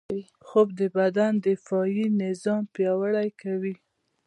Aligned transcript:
خوب 0.47 0.67
د 0.79 0.81
بدن 0.97 1.33
دفاعي 1.47 2.05
نظام 2.23 2.61
پیاوړی 2.75 3.29
کوي 3.41 3.75